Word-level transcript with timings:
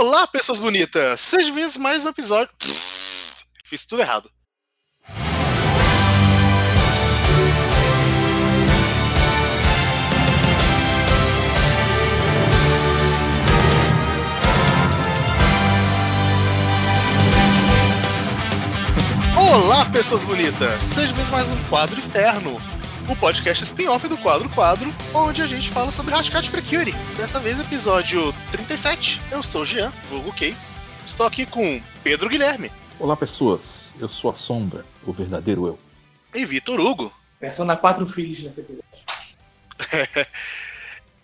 Olá, 0.00 0.28
pessoas 0.28 0.60
bonitas! 0.60 1.20
Sejam 1.20 1.52
bem-vindos 1.52 1.74
a 1.74 1.80
mais 1.80 2.04
um 2.04 2.10
episódio. 2.10 2.54
Fiz 3.64 3.84
tudo 3.84 4.00
errado. 4.00 4.30
Olá, 19.36 19.84
pessoas 19.86 20.22
bonitas! 20.22 20.80
Sejam 20.80 21.16
bem-vindos 21.16 21.28
a 21.28 21.36
mais 21.36 21.50
um 21.50 21.64
quadro 21.64 21.98
externo, 21.98 22.62
o 23.08 23.16
podcast 23.16 23.64
spin-off 23.64 24.06
do 24.06 24.18
Quadro 24.18 24.50
Quadro, 24.50 24.94
onde 25.14 25.40
a 25.40 25.46
gente 25.46 25.70
fala 25.70 25.90
sobre 25.90 26.14
Hashcat 26.14 26.50
Precure. 26.50 26.92
Dessa 27.16 27.40
vez, 27.40 27.58
episódio 27.58 28.34
37. 28.52 29.20
Eu 29.30 29.42
sou 29.42 29.62
o 29.62 29.66
Jean, 29.66 29.90
vulgo 30.10 30.30
Kay. 30.32 30.54
Estou 31.06 31.24
aqui 31.24 31.46
com 31.46 31.80
Pedro 32.04 32.28
Guilherme 32.28 32.70
Olá, 33.00 33.16
pessoas. 33.16 33.88
Eu 33.98 34.10
sou 34.10 34.30
a 34.30 34.34
Sombra, 34.34 34.84
o 35.06 35.12
verdadeiro 35.12 35.66
eu. 35.66 35.78
e 36.34 36.44
Vitor 36.44 36.78
Hugo. 36.80 37.12
Persona 37.40 37.76
4 37.76 38.06
Filhos 38.08 38.42
nesse 38.42 38.60
episódio. 38.60 38.84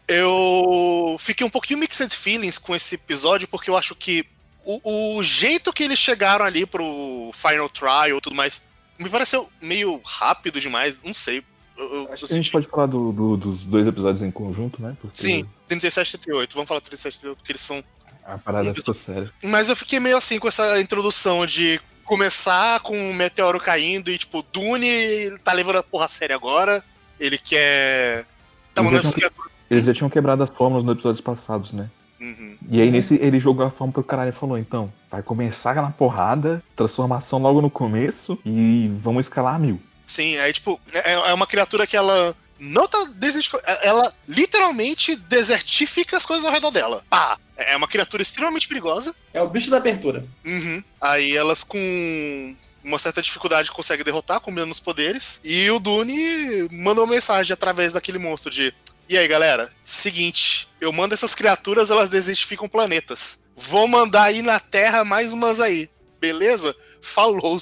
Eu 0.07 1.17
fiquei 1.19 1.47
um 1.47 1.51
pouquinho 1.51 1.79
mixed 1.79 2.15
feelings 2.15 2.59
com 2.59 2.77
esse 2.77 2.95
episódio, 2.95 3.49
porque 3.49 3.71
eu 3.71 3.77
acho 3.77 3.95
que 3.95 4.27
o, 4.63 5.17
o 5.17 5.23
jeito 5.23 5.73
que 5.73 5.83
eles 5.83 5.99
chegaram 5.99 6.45
ali 6.45 6.67
pro 6.67 7.31
Final 7.33 7.71
Trial 7.71 8.19
e 8.19 8.21
tudo 8.21 8.37
mais 8.37 8.67
me 8.99 9.09
pareceu 9.09 9.51
meio 9.63 9.99
rápido 10.05 10.61
demais, 10.61 11.01
não 11.03 11.15
sei. 11.15 11.43
Eu, 11.77 12.09
Acho 12.13 12.25
eu 12.25 12.29
que 12.29 12.35
a 12.35 12.37
gente 12.37 12.51
pode 12.53 12.67
falar 12.67 12.87
do- 12.87 13.13
do- 13.13 13.37
dos 13.37 13.63
dois 13.63 13.87
episódios 13.87 14.23
em 14.23 14.31
conjunto, 14.31 14.81
né? 14.81 14.97
Porque 15.01 15.17
Sim, 15.17 15.45
37 15.69 16.15
e 16.15 16.19
38. 16.19 16.55
Vamos 16.55 16.69
falar 16.69 16.81
37 16.81 17.15
e 17.15 17.19
38, 17.21 17.37
porque 17.39 17.53
eles 17.53 17.63
são 17.63 17.83
A 18.25 18.39
parada 18.39 18.73
ficou 18.75 18.95
séria. 18.95 19.31
Mas 19.43 19.69
eu 19.69 19.77
fiquei 19.77 19.99
meio 20.01 20.17
assim 20.17 20.39
com 20.39 20.49
essa 20.49 20.81
introdução 20.81 21.45
de 21.47 21.81
começar 22.05 22.81
com 22.81 22.97
um 22.97 23.13
meteoro 23.15 23.59
caindo 23.61 24.11
e, 24.11 24.17
tipo, 24.19 24.43
Dune 24.53 25.37
tá 25.43 25.53
levando 25.53 25.77
a 25.77 25.83
porra 25.83 26.07
séria 26.09 26.35
agora. 26.37 26.83
Ele 27.19 27.37
quer. 27.39 28.25
Tá 28.73 28.83
Eles 28.83 28.93
mandando 28.93 29.09
já 29.09 29.13
tinham-. 29.29 29.31
Eles 29.71 29.85
já 29.87 29.95
tinham 29.95 30.11
quebrado 30.11 30.43
as 30.43 30.51
fórmulas 30.51 30.85
nos 30.85 30.95
episódios 30.95 31.21
passados, 31.21 31.73
né? 31.73 31.91
Uhum. 32.21 32.57
E 32.71 32.81
aí 32.81 32.91
nesse 32.91 33.15
ele 33.17 33.39
jogou 33.41 33.67
a 33.67 33.71
fórmula 33.71 33.93
pro 33.95 34.05
caralho 34.05 34.31
e 34.31 34.33
falou, 34.33 34.57
então, 34.57 34.93
vai 35.11 35.23
começar 35.23 35.75
na 35.75 35.91
porrada, 35.91 36.63
transformação 36.77 37.39
logo 37.41 37.61
no 37.61 37.69
começo 37.71 38.39
e 38.45 38.91
vamos 39.03 39.27
escalar 39.27 39.55
a 39.57 39.59
mil. 39.59 39.81
Sim, 40.07 40.37
aí, 40.39 40.53
tipo, 40.53 40.81
é, 40.93 41.13
é 41.13 41.35
uma 41.35 41.47
criatura 41.47 41.87
que 41.87 41.97
ela 41.97 42.37
não 42.59 42.87
tá 42.87 43.05
desertificando. 43.15 43.65
Ela 43.83 44.13
literalmente 44.29 45.17
desertifica 45.17 46.17
as 46.17 46.27
coisas 46.27 46.45
ao 46.45 46.53
redor 46.53 46.71
dela. 46.71 47.05
Pá! 47.09 47.39
É 47.57 47.77
uma 47.77 47.89
criatura 47.89 48.23
extremamente 48.23 48.67
perigosa. 48.67 49.15
É 49.33 49.41
o 49.41 49.49
bicho 49.49 49.71
da 49.71 49.77
abertura. 49.77 50.25
Uhum. 50.45 50.83
Aí 51.01 51.37
elas 51.37 51.63
com 51.63 52.57
uma 52.83 52.99
certa 52.99 53.23
dificuldade 53.23 53.73
conseguem 53.73 54.05
derrotar, 54.05 54.41
combinando 54.41 54.73
os 54.73 54.81
poderes. 54.81 55.41
E 55.43 55.71
o 55.71 55.79
Dune 55.79 56.69
mandou 56.71 57.05
uma 57.05 57.15
mensagem 57.15 57.53
através 57.53 57.93
daquele 57.93 58.19
monstro 58.19 58.51
de. 58.51 58.75
E 59.09 59.19
aí, 59.19 59.29
galera? 59.29 59.73
Seguinte, 59.85 60.69
eu 60.81 60.93
mando 60.93 61.15
essas 61.15 61.35
criaturas, 61.35 61.91
elas 61.91 62.09
desertificam 62.09 62.69
planetas. 62.69 63.43
Vou 63.57 63.87
mandar 63.87 64.25
aí 64.25 64.43
na 64.43 64.59
Terra 64.59 65.05
mais 65.05 65.33
umas 65.33 65.61
aí. 65.61 65.89
Beleza? 66.21 66.75
Falou. 67.01 67.59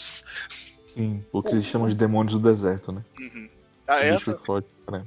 Sim, 0.95 1.25
o 1.33 1.43
que 1.43 1.51
eles 1.51 1.65
chamam 1.65 1.89
de 1.89 1.95
demônios 1.95 2.39
do 2.39 2.39
deserto, 2.39 2.93
né? 2.93 3.03
Uhum. 3.19 3.49
Ah, 3.89 4.05
essa, 4.05 4.37
forte, 4.45 4.69
né? 4.91 5.03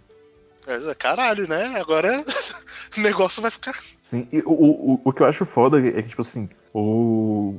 essa. 0.67 0.95
Caralho, 0.95 1.47
né? 1.47 1.80
Agora 1.80 2.23
o 2.97 3.02
negócio 3.02 3.41
vai 3.41 3.52
ficar. 3.52 3.75
Sim, 4.02 4.28
e 4.31 4.39
o, 4.39 4.52
o, 4.52 5.02
o 5.06 5.13
que 5.13 5.22
eu 5.22 5.28
acho 5.28 5.45
foda 5.45 5.80
é 5.80 6.02
que, 6.02 6.09
tipo 6.09 6.22
assim, 6.22 6.50
o. 6.73 7.56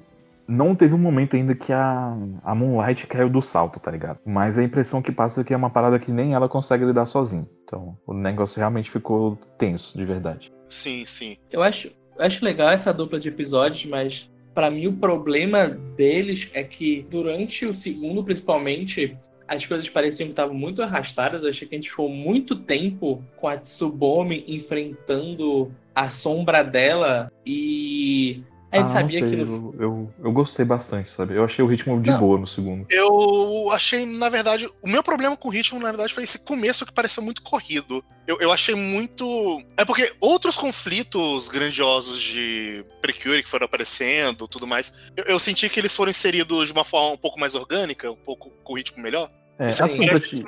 Não 0.48 0.76
teve 0.76 0.94
um 0.94 0.98
momento 0.98 1.34
ainda 1.34 1.56
que 1.56 1.72
a, 1.72 2.16
a 2.44 2.54
Moonlight 2.54 3.06
caiu 3.08 3.28
do 3.28 3.42
salto, 3.42 3.80
tá 3.80 3.90
ligado? 3.90 4.20
Mas 4.24 4.56
a 4.56 4.62
impressão 4.62 5.02
que 5.02 5.10
passa 5.10 5.40
é 5.40 5.44
que 5.44 5.52
é 5.52 5.56
uma 5.56 5.70
parada 5.70 5.98
que 5.98 6.12
nem 6.12 6.34
ela 6.34 6.48
consegue 6.48 6.84
lidar 6.84 7.04
sozinha. 7.06 7.48
Então, 7.64 7.98
o 8.06 8.14
negócio 8.14 8.58
realmente 8.58 8.88
ficou 8.88 9.36
tenso, 9.58 9.98
de 9.98 10.04
verdade. 10.04 10.52
Sim, 10.68 11.04
sim. 11.04 11.36
Eu 11.50 11.64
acho, 11.64 11.88
eu 12.16 12.24
acho 12.24 12.44
legal 12.44 12.70
essa 12.70 12.92
dupla 12.92 13.18
de 13.18 13.28
episódios, 13.28 13.86
mas 13.86 14.30
pra 14.56 14.70
mim 14.70 14.86
o 14.86 14.94
problema 14.94 15.68
deles 15.68 16.50
é 16.54 16.64
que 16.64 17.06
durante 17.10 17.66
o 17.66 17.74
segundo, 17.74 18.24
principalmente, 18.24 19.14
as 19.46 19.66
coisas 19.66 19.86
pareciam 19.90 20.28
que 20.28 20.32
estavam 20.32 20.54
muito 20.54 20.82
arrastadas. 20.82 21.42
Eu 21.42 21.50
achei 21.50 21.68
que 21.68 21.74
a 21.74 21.78
gente 21.78 21.90
ficou 21.90 22.08
muito 22.08 22.56
tempo 22.56 23.22
com 23.36 23.48
a 23.48 23.58
Tsubomi 23.58 24.46
enfrentando 24.48 25.70
a 25.94 26.08
sombra 26.08 26.62
dela 26.64 27.30
e 27.44 28.42
a 28.76 28.80
gente 28.82 28.90
Ah, 28.90 29.00
sabia 29.00 29.20
sei, 29.20 29.30
que 29.30 29.36
no 29.36 29.74
eu, 29.78 29.82
eu, 29.82 30.14
eu 30.24 30.32
gostei 30.32 30.64
bastante, 30.64 31.10
sabe? 31.10 31.34
Eu 31.34 31.44
achei 31.44 31.64
o 31.64 31.68
ritmo 31.68 32.00
de 32.00 32.10
Não. 32.10 32.18
boa 32.18 32.38
no 32.38 32.46
segundo. 32.46 32.86
Eu 32.90 33.70
achei, 33.72 34.04
na 34.06 34.28
verdade, 34.28 34.68
o 34.82 34.88
meu 34.88 35.02
problema 35.02 35.36
com 35.36 35.48
o 35.48 35.50
ritmo, 35.50 35.78
na 35.80 35.88
verdade, 35.88 36.12
foi 36.14 36.22
esse 36.24 36.44
começo 36.44 36.84
que 36.86 36.92
pareceu 36.92 37.22
muito 37.22 37.42
corrido. 37.42 38.04
Eu, 38.26 38.38
eu 38.40 38.52
achei 38.52 38.74
muito. 38.74 39.62
É 39.76 39.84
porque 39.84 40.12
outros 40.20 40.56
conflitos 40.56 41.48
grandiosos 41.48 42.20
de 42.20 42.84
Precure 43.00 43.42
que 43.42 43.48
foram 43.48 43.66
aparecendo 43.66 44.48
tudo 44.48 44.66
mais, 44.66 44.94
eu, 45.16 45.24
eu 45.24 45.38
senti 45.38 45.68
que 45.68 45.78
eles 45.80 45.94
foram 45.94 46.10
inseridos 46.10 46.66
de 46.66 46.72
uma 46.72 46.84
forma 46.84 47.12
um 47.14 47.18
pouco 47.18 47.38
mais 47.38 47.54
orgânica, 47.54 48.10
um 48.10 48.16
pouco 48.16 48.50
com 48.64 48.72
o 48.72 48.76
ritmo 48.76 49.02
melhor. 49.02 49.30
É, 49.58 49.66
assim, 49.66 50.06
pra 50.06 50.18
te, 50.20 50.44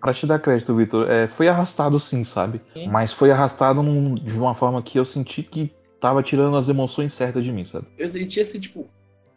pra 0.00 0.14
te 0.14 0.26
dar 0.26 0.38
crédito, 0.38 0.74
Vitor, 0.74 1.10
é, 1.10 1.28
foi 1.28 1.48
arrastado 1.48 1.98
sim, 2.00 2.24
sabe? 2.24 2.60
Sim. 2.72 2.88
Mas 2.88 3.12
foi 3.12 3.30
arrastado 3.30 3.82
num- 3.82 4.14
de 4.14 4.32
uma 4.32 4.54
forma 4.54 4.82
que 4.82 4.98
eu 4.98 5.04
senti 5.04 5.42
que 5.42 5.70
tava 6.02 6.20
tirando 6.20 6.56
as 6.56 6.68
emoções 6.68 7.14
certas 7.14 7.44
de 7.44 7.52
mim, 7.52 7.64
sabe? 7.64 7.86
eu 7.96 8.08
senti 8.08 8.40
esse, 8.40 8.58
tipo, 8.58 8.88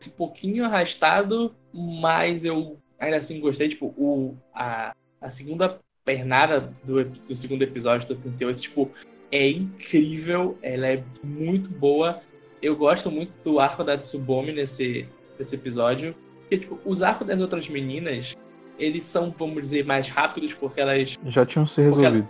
esse 0.02 0.10
pouquinho 0.10 0.66
arrastado, 0.66 1.54
mas 1.72 2.44
eu 2.44 2.80
ainda 3.00 3.18
assim 3.18 3.40
gostei, 3.40 3.70
tipo, 3.70 3.94
o, 3.96 4.36
a, 4.52 4.96
a 5.22 5.30
segunda 5.30 5.80
pernada 6.04 6.74
do, 6.84 7.04
do 7.06 7.36
segundo 7.36 7.62
episódio 7.62 8.08
do 8.08 8.16
38, 8.16 8.62
tipo, 8.62 8.92
é 9.32 9.48
incrível, 9.48 10.58
ela 10.62 10.88
é 10.88 11.04
muito 11.24 11.70
boa. 11.70 12.20
Eu 12.62 12.76
gosto 12.76 13.12
muito 13.12 13.32
do 13.44 13.60
arco 13.60 13.84
da 13.84 13.96
Tsubomi 13.96 14.52
nesse, 14.52 15.08
nesse 15.38 15.56
episódio. 15.56 16.16
Porque, 16.42 16.58
tipo, 16.60 16.80
os 16.84 17.04
arcos 17.04 17.28
das 17.28 17.40
outras 17.42 17.70
meninas, 17.70 18.36
eles 18.80 19.04
são, 19.04 19.34
vamos 19.38 19.62
dizer, 19.62 19.86
mais 19.86 20.10
rápidos, 20.10 20.54
porque 20.56 20.82
elas 20.82 21.16
Já 21.28 21.46
tinham 21.46 21.68
se 21.68 21.84
Porque 21.84 22.02
resolvido. 22.02 22.28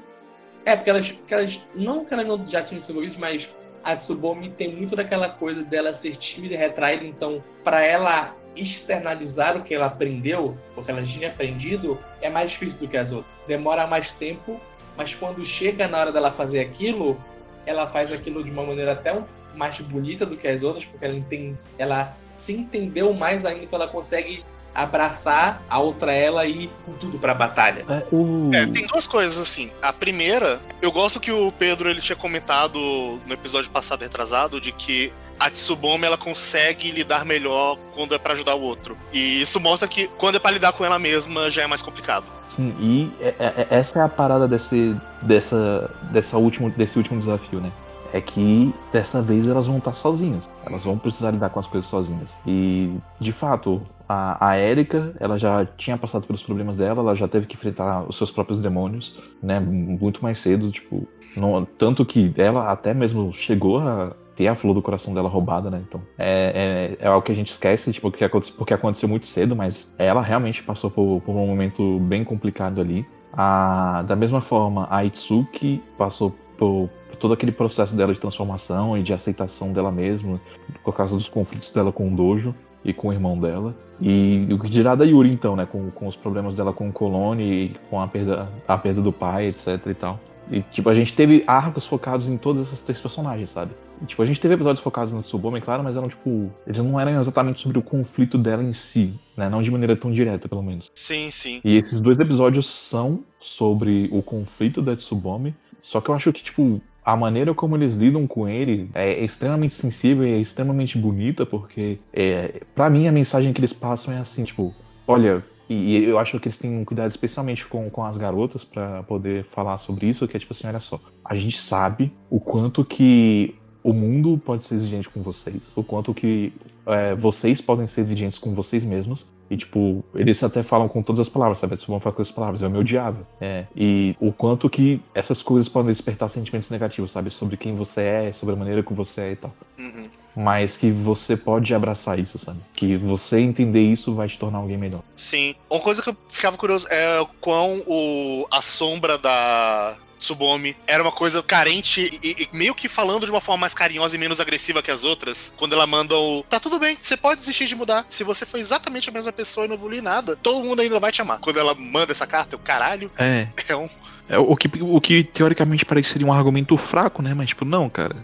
é, 0.65 0.75
porque 0.75 0.89
elas, 0.89 1.11
porque 1.11 1.33
elas 1.33 1.61
não 1.73 2.03
que 2.03 2.13
elas 2.13 2.27
não 2.27 2.49
já 2.49 2.61
tinham 2.61 2.79
se 2.79 2.91
envolvido, 2.91 3.17
mas 3.17 3.53
a 3.85 3.95
Tsubomi 3.95 4.49
tem 4.49 4.75
muito 4.75 4.95
daquela 4.95 5.29
coisa 5.29 5.63
dela 5.63 5.93
ser 5.93 6.15
tímida 6.15 6.55
e 6.55 6.57
retraída, 6.57 7.05
então 7.05 7.43
para 7.63 7.85
ela 7.85 8.35
externalizar 8.55 9.55
o 9.55 9.61
que 9.61 9.75
ela 9.75 9.85
aprendeu, 9.85 10.57
porque 10.73 10.89
ela 10.89 11.03
já 11.03 11.19
tinha 11.19 11.27
aprendido, 11.29 11.99
é 12.19 12.27
mais 12.27 12.51
difícil 12.51 12.79
do 12.79 12.87
que 12.87 12.97
as 12.97 13.11
outras. 13.11 13.31
Demora 13.47 13.85
mais 13.85 14.11
tempo, 14.11 14.59
mas 14.97 15.13
quando 15.13 15.45
chega 15.45 15.87
na 15.87 15.99
hora 15.99 16.11
dela 16.11 16.31
fazer 16.31 16.61
aquilo, 16.61 17.21
ela 17.63 17.87
faz 17.87 18.11
aquilo 18.11 18.43
de 18.43 18.49
uma 18.49 18.63
maneira 18.63 18.93
até 18.93 19.21
mais 19.55 19.79
bonita 19.81 20.25
do 20.25 20.35
que 20.35 20.47
as 20.47 20.63
outras, 20.63 20.85
porque 20.85 21.05
ela 21.05 21.13
entende, 21.13 21.55
ela 21.77 22.17
se 22.33 22.53
entendeu 22.53 23.13
mais 23.13 23.45
ainda, 23.45 23.65
então 23.65 23.79
ela 23.79 23.87
consegue 23.87 24.43
abraçar 24.75 25.63
a 25.69 25.79
outra 25.79 26.11
ela 26.13 26.45
e 26.45 26.65
ir 26.65 26.69
com 26.85 26.91
tudo 26.93 27.17
pra 27.17 27.33
batalha. 27.33 27.85
É, 27.89 28.05
o... 28.11 28.51
É, 28.53 28.67
tem 28.67 28.85
duas 28.85 29.07
coisas 29.07 29.41
assim. 29.41 29.71
A 29.81 29.93
primeira, 29.93 30.59
eu 30.81 30.91
gosto 30.91 31.19
que 31.19 31.31
o 31.31 31.51
Pedro 31.53 31.89
ele 31.89 32.01
tinha 32.01 32.15
comentado 32.15 32.77
no 33.25 33.33
episódio 33.33 33.71
passado 33.71 34.01
retrasado 34.01 34.59
de 34.59 34.71
que 34.73 35.13
a 35.39 35.49
Tsubomi 35.49 36.05
ela 36.05 36.17
consegue 36.17 36.91
lidar 36.91 37.25
melhor 37.25 37.77
quando 37.93 38.13
é 38.13 38.17
pra 38.17 38.33
ajudar 38.33 38.55
o 38.55 38.61
outro. 38.61 38.97
E 39.13 39.41
isso 39.41 39.59
mostra 39.59 39.87
que 39.87 40.07
quando 40.17 40.35
é 40.35 40.39
pra 40.39 40.51
lidar 40.51 40.73
com 40.73 40.83
ela 40.85 40.99
mesma 40.99 41.49
já 41.49 41.63
é 41.63 41.67
mais 41.67 41.81
complicado. 41.81 42.25
Sim, 42.47 42.73
e 42.79 43.11
é- 43.21 43.35
é- 43.39 43.67
essa 43.69 43.99
é 43.99 44.01
a 44.01 44.07
parada 44.09 44.47
desse, 44.47 44.95
dessa, 45.21 45.89
dessa 46.11 46.37
último, 46.37 46.69
desse 46.69 46.97
último 46.97 47.19
desafio, 47.19 47.59
né? 47.59 47.71
É 48.13 48.21
que 48.21 48.73
dessa 48.93 49.21
vez 49.21 49.45
elas 49.45 49.67
vão 49.67 49.77
estar 49.77 49.91
sozinhas. 49.91 50.49
Elas 50.65 50.85
vão 50.85 50.97
precisar 50.97 51.31
lidar 51.31 51.49
com 51.49 51.59
as 51.59 51.67
coisas 51.67 51.89
sozinhas. 51.89 52.31
E, 52.47 52.95
de 53.19 53.33
fato, 53.33 53.81
a, 54.07 54.49
a 54.49 54.59
Erika, 54.59 55.13
ela 55.19 55.37
já 55.37 55.65
tinha 55.65 55.97
passado 55.97 56.25
pelos 56.27 56.43
problemas 56.43 56.75
dela, 56.75 57.01
ela 57.01 57.15
já 57.15 57.27
teve 57.27 57.45
que 57.47 57.55
enfrentar 57.55 58.07
os 58.07 58.17
seus 58.17 58.31
próprios 58.31 58.59
demônios, 58.61 59.17
né? 59.41 59.59
Muito 59.59 60.21
mais 60.23 60.39
cedo, 60.39 60.71
tipo. 60.71 61.07
não- 61.35 61.65
tanto 61.65 62.05
que 62.05 62.33
ela 62.37 62.71
até 62.71 62.93
mesmo 62.93 63.33
chegou 63.33 63.79
a 63.79 64.13
ter 64.35 64.47
a 64.47 64.55
flor 64.55 64.73
do 64.73 64.81
coração 64.81 65.13
dela 65.13 65.29
roubada, 65.29 65.69
né? 65.69 65.81
Então, 65.87 66.01
é, 66.17 66.95
é, 66.99 67.05
é 67.05 67.07
algo 67.07 67.21
que 67.25 67.31
a 67.31 67.35
gente 67.35 67.51
esquece, 67.51 67.91
tipo, 67.91 68.11
porque 68.11 68.23
aconteceu, 68.25 68.55
porque 68.57 68.73
aconteceu 68.73 69.07
muito 69.07 69.25
cedo, 69.27 69.55
mas 69.55 69.93
ela 69.97 70.21
realmente 70.21 70.61
passou 70.61 70.91
por, 70.91 71.21
por 71.21 71.31
um 71.33 71.47
momento 71.47 71.99
bem 71.99 72.23
complicado 72.23 72.81
ali. 72.81 73.05
A, 73.33 74.03
da 74.03 74.15
mesma 74.15 74.41
forma, 74.41 74.87
a 74.89 75.03
Itsuki 75.05 75.81
passou 75.97 76.33
por, 76.57 76.89
por 77.09 77.15
todo 77.17 77.33
aquele 77.33 77.51
processo 77.51 77.95
dela 77.95 78.13
de 78.13 78.19
transformação 78.19 78.97
e 78.97 79.03
de 79.03 79.13
aceitação 79.13 79.71
dela 79.73 79.91
mesma, 79.91 80.39
por 80.83 80.93
causa 80.95 81.15
dos 81.15 81.27
conflitos 81.29 81.71
dela 81.71 81.91
com 81.91 82.11
o 82.11 82.15
Dojo 82.15 82.53
e 82.83 82.93
com 82.93 83.09
o 83.09 83.13
irmão 83.13 83.37
dela. 83.39 83.75
E 84.01 84.47
o 84.51 84.59
que 84.59 84.69
dirá 84.69 84.95
da 84.95 85.05
Yuri, 85.05 85.31
então, 85.31 85.55
né? 85.55 85.65
Com, 85.65 85.89
com 85.91 86.07
os 86.07 86.15
problemas 86.15 86.55
dela 86.55 86.73
com 86.73 86.89
o 86.89 86.91
Colone 86.91 87.43
e 87.43 87.75
com 87.89 88.01
a 88.01 88.07
perda, 88.07 88.49
a 88.67 88.77
perda 88.77 89.01
do 89.01 89.11
pai, 89.11 89.47
etc 89.47 89.79
e 89.87 89.93
tal. 89.93 90.19
E, 90.51 90.61
tipo, 90.61 90.89
a 90.89 90.93
gente 90.93 91.13
teve 91.13 91.43
arcos 91.47 91.85
focados 91.85 92.27
em 92.27 92.37
todos 92.37 92.67
esses 92.67 92.81
três 92.81 93.01
personagens, 93.01 93.49
sabe? 93.49 93.71
E, 94.01 94.05
tipo, 94.05 94.21
a 94.21 94.25
gente 94.25 94.39
teve 94.39 94.53
episódios 94.53 94.83
focados 94.83 95.13
na 95.13 95.21
Tsubame, 95.21 95.59
claro, 95.61 95.83
mas 95.83 95.95
eram, 95.95 96.07
tipo, 96.07 96.51
eles 96.67 96.83
não 96.83 96.99
eram 96.99 97.19
exatamente 97.19 97.61
sobre 97.61 97.79
o 97.79 97.81
conflito 97.81 98.37
dela 98.37 98.61
em 98.61 98.73
si, 98.73 99.13
né? 99.35 99.49
Não 99.49 99.63
de 99.63 99.71
maneira 99.71 99.95
tão 99.95 100.11
direta, 100.11 100.47
pelo 100.47 100.61
menos. 100.61 100.91
Sim, 100.93 101.31
sim. 101.31 101.61
E 101.63 101.77
esses 101.77 101.99
dois 101.99 102.19
episódios 102.19 102.67
são 102.67 103.23
sobre 103.39 104.09
o 104.11 104.21
conflito 104.21 104.81
da 104.81 104.95
Tsubame, 104.95 105.55
só 105.81 106.01
que 106.01 106.09
eu 106.09 106.15
acho 106.15 106.31
que, 106.31 106.43
tipo, 106.43 106.81
a 107.05 107.15
maneira 107.15 107.53
como 107.53 107.75
eles 107.75 107.95
lidam 107.95 108.25
com 108.25 108.49
ele 108.49 108.89
é 108.95 109.23
extremamente 109.23 109.75
sensível 109.75 110.25
e 110.25 110.33
é 110.33 110.39
extremamente 110.39 110.97
bonita, 110.97 111.45
porque, 111.45 111.99
é, 112.11 112.63
para 112.73 112.89
mim, 112.89 113.07
a 113.07 113.11
mensagem 113.11 113.53
que 113.53 113.59
eles 113.59 113.71
passam 113.71 114.11
é 114.11 114.17
assim, 114.17 114.43
tipo, 114.43 114.73
olha, 115.07 115.43
e 115.69 116.03
eu 116.03 116.17
acho 116.17 116.39
que 116.39 116.47
eles 116.47 116.57
têm 116.57 116.75
um 116.75 116.83
cuidado 116.83 117.11
especialmente 117.11 117.65
com, 117.67 117.89
com 117.91 118.03
as 118.03 118.17
garotas 118.17 118.63
para 118.63 119.03
poder 119.03 119.45
falar 119.45 119.77
sobre 119.77 120.07
isso, 120.07 120.27
que 120.27 120.35
é 120.35 120.39
tipo 120.39 120.53
assim, 120.53 120.67
olha 120.67 120.79
só, 120.79 120.99
a 121.23 121.35
gente 121.35 121.59
sabe 121.59 122.11
o 122.29 122.39
quanto 122.39 122.83
que 122.83 123.55
o 123.83 123.93
mundo 123.93 124.41
pode 124.43 124.65
ser 124.65 124.73
exigente 124.73 125.07
com 125.07 125.21
vocês, 125.21 125.71
o 125.75 125.83
quanto 125.83 126.11
que 126.11 126.51
é, 126.87 127.13
vocês 127.13 127.61
podem 127.61 127.85
ser 127.85 128.01
exigentes 128.01 128.39
com 128.39 128.53
vocês 128.55 128.83
mesmos, 128.83 129.27
e, 129.49 129.57
tipo, 129.57 130.03
eles 130.15 130.41
até 130.43 130.63
falam 130.63 130.87
com 130.87 131.01
todas 131.01 131.19
as 131.19 131.29
palavras, 131.29 131.59
sabe? 131.59 131.75
Eles 131.75 131.85
vão 131.85 131.99
falar 131.99 132.15
com 132.15 132.21
as 132.21 132.31
palavras, 132.31 132.61
eu 132.61 132.69
me 132.69 132.77
odiava. 132.77 133.21
É. 133.39 133.65
E 133.75 134.15
o 134.19 134.31
quanto 134.31 134.69
que 134.69 135.01
essas 135.13 135.41
coisas 135.41 135.69
podem 135.69 135.91
despertar 135.91 136.29
sentimentos 136.29 136.69
negativos, 136.69 137.11
sabe? 137.11 137.29
Sobre 137.29 137.57
quem 137.57 137.75
você 137.75 138.01
é, 138.01 138.31
sobre 138.31 138.55
a 138.55 138.57
maneira 138.57 138.81
que 138.81 138.93
você 138.93 139.21
é 139.21 139.31
e 139.31 139.35
tal. 139.35 139.53
Uhum. 139.77 140.09
Mas 140.35 140.75
que 140.75 140.91
você 140.91 141.37
pode 141.37 141.73
abraçar 141.73 142.19
isso, 142.19 142.37
sabe? 142.39 142.59
Que 142.73 142.97
você 142.97 143.39
entender 143.39 143.81
isso 143.81 144.13
vai 144.13 144.27
te 144.27 144.37
tornar 144.37 144.59
alguém 144.59 144.77
melhor. 144.77 145.01
Sim. 145.15 145.55
Uma 145.69 145.79
coisa 145.79 146.01
que 146.01 146.09
eu 146.09 146.17
ficava 146.27 146.57
curioso 146.57 146.87
é 146.89 147.21
o 147.21 147.27
quão 147.39 147.81
o, 147.87 148.47
a 148.51 148.61
sombra 148.61 149.17
da, 149.17 149.95
Tsubomi 150.19 150.75
era 150.87 151.01
uma 151.03 151.11
coisa 151.11 151.41
carente 151.43 152.19
e, 152.23 152.43
e, 152.43 152.49
meio 152.55 152.73
que 152.73 152.87
falando 152.87 153.25
de 153.25 153.31
uma 153.31 153.41
forma 153.41 153.61
mais 153.61 153.73
carinhosa 153.73 154.15
e 154.15 154.19
menos 154.19 154.39
agressiva 154.39 154.81
que 154.81 154.91
as 154.91 155.03
outras, 155.03 155.53
quando 155.57 155.73
ela 155.73 155.85
manda 155.85 156.15
o 156.15 156.43
tá 156.43 156.59
tudo 156.59 156.79
bem, 156.79 156.97
você 157.01 157.17
pode 157.17 157.39
desistir 157.39 157.65
de 157.65 157.75
mudar. 157.75 158.05
Se 158.09 158.23
você 158.23 158.45
foi 158.45 158.59
exatamente 158.59 159.09
a 159.09 159.13
mesma 159.13 159.31
pessoa 159.31 159.65
e 159.65 159.69
não 159.69 159.75
evoluir 159.75 160.01
nada, 160.01 160.35
todo 160.35 160.63
mundo 160.63 160.81
ainda 160.81 160.99
vai 160.99 161.11
te 161.11 161.21
amar. 161.21 161.39
Quando 161.39 161.59
ela 161.59 161.75
manda 161.75 162.11
essa 162.11 162.25
carta, 162.25 162.55
o 162.55 162.59
caralho, 162.59 163.11
é, 163.17 163.47
é 163.67 163.75
um 163.75 163.89
é, 164.27 164.39
o, 164.39 164.55
que, 164.55 164.69
o 164.81 164.99
que 164.99 165.23
teoricamente 165.23 165.85
pareceria 165.85 166.25
um 166.25 166.33
argumento 166.33 166.75
fraco, 166.77 167.21
né? 167.21 167.33
Mas, 167.35 167.49
tipo, 167.49 167.63
não, 167.63 167.87
cara 167.87 168.15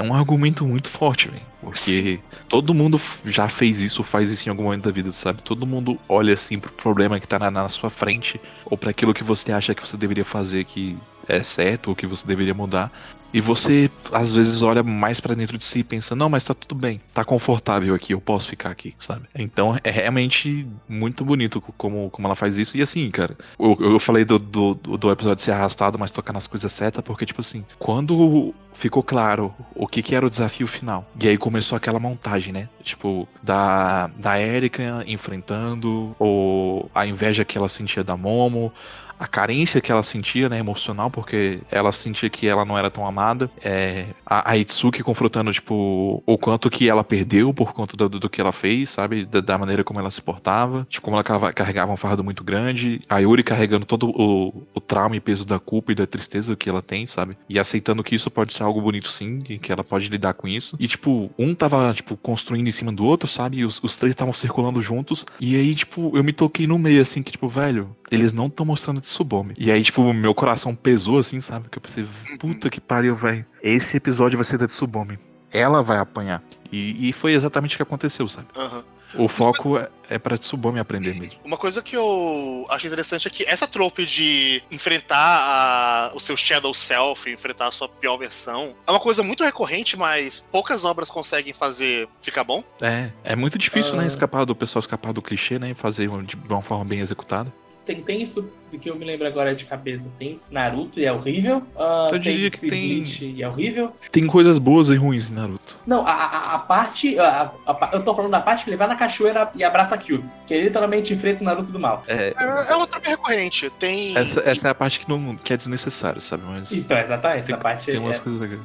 é 0.00 0.02
um 0.02 0.14
argumento 0.14 0.66
muito 0.66 0.88
forte, 0.88 1.28
velho. 1.28 1.42
Porque 1.60 1.78
Sim. 1.78 2.18
todo 2.48 2.72
mundo 2.72 3.00
já 3.24 3.48
fez 3.48 3.80
isso, 3.80 4.02
faz 4.02 4.30
isso 4.30 4.48
em 4.48 4.50
algum 4.50 4.64
momento 4.64 4.84
da 4.84 4.90
vida, 4.90 5.12
sabe? 5.12 5.42
Todo 5.42 5.66
mundo 5.66 5.98
olha 6.08 6.34
assim 6.34 6.58
pro 6.58 6.72
problema 6.72 7.20
que 7.20 7.28
tá 7.28 7.38
na, 7.38 7.50
na 7.50 7.68
sua 7.68 7.90
frente, 7.90 8.40
ou 8.64 8.78
para 8.78 8.90
aquilo 8.90 9.12
que 9.12 9.22
você 9.22 9.52
acha 9.52 9.74
que 9.74 9.86
você 9.86 9.96
deveria 9.96 10.24
fazer 10.24 10.64
que 10.64 10.96
é 11.28 11.42
certo, 11.42 11.88
ou 11.88 11.94
que 11.94 12.06
você 12.06 12.26
deveria 12.26 12.54
mudar. 12.54 12.90
E 13.32 13.40
você, 13.40 13.90
às 14.12 14.32
vezes, 14.32 14.62
olha 14.62 14.82
mais 14.82 15.20
para 15.20 15.34
dentro 15.34 15.56
de 15.56 15.64
si 15.64 15.80
e 15.80 15.84
pensa, 15.84 16.16
não, 16.16 16.28
mas 16.28 16.44
tá 16.44 16.54
tudo 16.54 16.74
bem, 16.74 17.00
tá 17.14 17.24
confortável 17.24 17.94
aqui, 17.94 18.12
eu 18.12 18.20
posso 18.20 18.48
ficar 18.48 18.70
aqui, 18.70 18.94
sabe? 18.98 19.28
Então 19.34 19.78
é 19.84 19.90
realmente 19.90 20.66
muito 20.88 21.24
bonito 21.24 21.60
como, 21.76 22.10
como 22.10 22.26
ela 22.26 22.36
faz 22.36 22.58
isso. 22.58 22.76
E 22.76 22.82
assim, 22.82 23.10
cara, 23.10 23.36
eu, 23.58 23.76
eu 23.80 24.00
falei 24.00 24.24
do, 24.24 24.38
do, 24.38 24.74
do 24.74 25.10
episódio 25.10 25.44
ser 25.44 25.52
arrastado, 25.52 25.98
mas 25.98 26.10
tocar 26.10 26.32
nas 26.32 26.46
coisas 26.46 26.72
certas, 26.72 27.02
porque, 27.02 27.24
tipo 27.26 27.40
assim, 27.40 27.64
quando 27.78 28.54
ficou 28.74 29.02
claro 29.02 29.54
o 29.74 29.86
que, 29.86 30.02
que 30.02 30.14
era 30.14 30.26
o 30.26 30.30
desafio 30.30 30.66
final, 30.66 31.06
e 31.20 31.28
aí 31.28 31.36
começou 31.36 31.76
aquela 31.76 32.00
montagem, 32.00 32.52
né? 32.52 32.68
Tipo, 32.82 33.28
da, 33.42 34.08
da 34.16 34.40
Erika 34.40 35.04
enfrentando, 35.06 36.16
ou 36.18 36.90
a 36.94 37.06
inveja 37.06 37.44
que 37.44 37.58
ela 37.58 37.68
sentia 37.68 38.02
da 38.02 38.16
Momo, 38.16 38.72
a 39.20 39.26
carência 39.26 39.82
que 39.82 39.92
ela 39.92 40.02
sentia, 40.02 40.48
né, 40.48 40.58
emocional, 40.58 41.10
porque 41.10 41.60
ela 41.70 41.92
sentia 41.92 42.30
que 42.30 42.46
ela 42.48 42.64
não 42.64 42.78
era 42.78 42.90
tão 42.90 43.06
amada. 43.06 43.50
É, 43.62 44.06
a, 44.24 44.52
a 44.52 44.56
Itsuki 44.56 45.02
confrontando, 45.02 45.52
tipo, 45.52 46.22
o 46.24 46.38
quanto 46.38 46.70
que 46.70 46.88
ela 46.88 47.04
perdeu 47.04 47.52
por 47.52 47.74
conta 47.74 47.96
do, 47.98 48.08
do 48.18 48.30
que 48.30 48.40
ela 48.40 48.50
fez, 48.50 48.88
sabe? 48.88 49.26
Da, 49.26 49.40
da, 49.40 49.58
maneira 49.58 49.84
como 49.84 50.00
ela 50.00 50.10
se 50.10 50.22
portava, 50.22 50.86
de 50.88 51.02
como 51.02 51.18
ela 51.18 51.52
carregava 51.52 51.92
um 51.92 51.98
fardo 51.98 52.24
muito 52.24 52.42
grande. 52.42 53.02
A 53.10 53.18
Yuri 53.18 53.42
carregando 53.42 53.84
todo 53.84 54.08
o, 54.08 54.66
o 54.74 54.80
trauma 54.80 55.16
e 55.16 55.20
peso 55.20 55.44
da 55.44 55.58
culpa 55.58 55.92
e 55.92 55.94
da 55.94 56.06
tristeza 56.06 56.56
que 56.56 56.70
ela 56.70 56.80
tem, 56.80 57.06
sabe? 57.06 57.36
E 57.46 57.58
aceitando 57.58 58.02
que 58.02 58.14
isso 58.14 58.30
pode 58.30 58.54
ser 58.54 58.62
algo 58.62 58.80
bonito 58.80 59.10
sim, 59.10 59.38
que 59.38 59.70
ela 59.70 59.84
pode 59.84 60.08
lidar 60.08 60.32
com 60.32 60.48
isso. 60.48 60.76
E, 60.80 60.88
tipo, 60.88 61.30
um 61.38 61.54
tava, 61.54 61.92
tipo, 61.92 62.16
construindo 62.16 62.68
em 62.68 62.72
cima 62.72 62.90
do 62.90 63.04
outro, 63.04 63.28
sabe? 63.28 63.58
E 63.58 63.64
os, 63.66 63.82
os 63.82 63.96
três 63.96 64.12
estavam 64.12 64.32
circulando 64.32 64.80
juntos. 64.80 65.26
E 65.38 65.56
aí, 65.56 65.74
tipo, 65.74 66.16
eu 66.16 66.24
me 66.24 66.32
toquei 66.32 66.66
no 66.66 66.78
meio, 66.78 67.02
assim, 67.02 67.22
que, 67.22 67.32
tipo, 67.32 67.48
velho, 67.48 67.94
eles 68.10 68.32
não 68.32 68.46
estão 68.46 68.64
mostrando 68.64 69.02
Tsubome. 69.10 69.54
E 69.58 69.72
aí, 69.72 69.82
tipo, 69.82 70.12
meu 70.12 70.32
coração 70.32 70.74
pesou 70.74 71.18
assim, 71.18 71.40
sabe? 71.40 71.68
Que 71.68 71.78
eu 71.78 71.82
pensei, 71.82 72.06
puta 72.38 72.70
que 72.70 72.80
pariu, 72.80 73.14
velho. 73.14 73.44
Esse 73.60 73.96
episódio 73.96 74.38
vai 74.38 74.44
ser 74.44 74.56
da 74.56 74.68
Tsubome. 74.68 75.18
Ela 75.52 75.82
vai 75.82 75.98
apanhar. 75.98 76.42
E, 76.70 77.08
e 77.08 77.12
foi 77.12 77.32
exatamente 77.32 77.74
o 77.74 77.76
que 77.76 77.82
aconteceu, 77.82 78.28
sabe? 78.28 78.46
Uhum. 78.56 78.82
O 79.24 79.26
foco 79.26 79.76
é, 79.76 79.88
é 80.08 80.18
pra 80.20 80.38
Tsubome 80.38 80.78
aprender 80.78 81.14
mesmo. 81.14 81.40
Uma 81.44 81.56
coisa 81.56 81.82
que 81.82 81.96
eu 81.96 82.64
acho 82.70 82.86
interessante 82.86 83.26
é 83.26 83.30
que 83.30 83.42
essa 83.44 83.66
trope 83.66 84.06
de 84.06 84.62
enfrentar 84.70 85.16
a, 85.18 86.12
o 86.14 86.20
seu 86.20 86.36
Shadow 86.36 86.72
Self, 86.72 87.28
enfrentar 87.28 87.66
a 87.66 87.70
sua 87.72 87.88
pior 87.88 88.16
versão, 88.16 88.76
é 88.86 88.90
uma 88.92 89.00
coisa 89.00 89.24
muito 89.24 89.42
recorrente, 89.42 89.96
mas 89.96 90.46
poucas 90.52 90.84
obras 90.84 91.10
conseguem 91.10 91.52
fazer 91.52 92.08
ficar 92.20 92.44
bom. 92.44 92.62
É, 92.80 93.10
é 93.24 93.34
muito 93.34 93.58
difícil, 93.58 93.96
né? 93.96 94.06
Escapar 94.06 94.44
do 94.44 94.54
pessoal 94.54 94.78
escapar 94.78 95.12
do 95.12 95.20
clichê, 95.20 95.58
né? 95.58 95.70
E 95.70 95.74
fazer 95.74 96.08
de 96.22 96.36
uma 96.48 96.62
forma 96.62 96.84
bem 96.84 97.00
executada 97.00 97.52
tem, 97.90 98.02
tem 98.02 98.22
isso 98.22 98.48
do 98.70 98.78
que 98.78 98.88
eu 98.88 98.94
me 98.94 99.04
lembro 99.04 99.26
agora 99.26 99.54
de 99.54 99.64
cabeça. 99.64 100.10
Tem 100.18 100.32
isso 100.32 100.52
Naruto 100.52 101.00
e 101.00 101.04
é 101.04 101.12
horrível. 101.12 101.58
Uh, 101.74 102.12
eu 102.12 102.18
diria 102.18 102.50
que 102.50 102.70
tem. 102.70 103.02
e 103.22 103.42
é 103.42 103.48
horrível. 103.48 103.92
Tem 104.12 104.26
coisas 104.26 104.58
boas 104.58 104.88
e 104.88 104.96
ruins 104.96 105.30
em 105.30 105.34
Naruto. 105.34 105.76
Não, 105.86 106.06
a, 106.06 106.12
a, 106.12 106.54
a 106.54 106.58
parte. 106.60 107.18
A, 107.18 107.52
a, 107.66 107.90
eu 107.92 108.02
tô 108.02 108.14
falando 108.14 108.30
da 108.30 108.40
parte 108.40 108.64
que 108.64 108.70
ele 108.70 108.76
vai 108.76 108.86
na 108.86 108.94
cachoeira 108.94 109.50
e 109.54 109.64
abraça 109.64 109.96
a 109.96 109.98
Kyuubi. 109.98 110.28
Que 110.46 110.54
ele 110.54 110.64
literalmente 110.64 111.12
enfrenta 111.12 111.42
o 111.42 111.44
Naruto 111.44 111.72
do 111.72 111.80
mal. 111.80 112.04
É, 112.06 112.28
é, 112.28 112.70
é 112.70 112.76
uma 112.76 112.86
tropa 112.86 113.08
recorrente. 113.08 113.68
Tem. 113.70 114.16
Essa, 114.16 114.40
essa 114.40 114.68
é 114.68 114.70
a 114.70 114.74
parte 114.74 115.00
que, 115.00 115.08
não, 115.08 115.36
que 115.36 115.52
é 115.52 115.56
desnecessária, 115.56 116.20
sabe? 116.20 116.44
Mas 116.46 116.70
então, 116.70 116.96
exatamente. 116.98 117.46
Tem, 117.46 117.54
essa 117.54 117.62
parte 117.62 117.86
tem 117.86 117.96
é... 117.96 117.98
umas 117.98 118.18
coisas 118.20 118.40
legais. 118.40 118.60